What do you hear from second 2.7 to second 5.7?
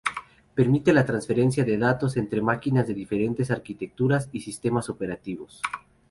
de diferentes arquitecturas y sistemas operativos.